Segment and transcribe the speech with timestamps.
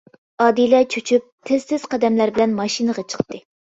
[0.45, 3.49] ئادىلە چۆچۈپ، تېز-تېز قەدەملەر بىلەن ماشىنىغا چىقتى.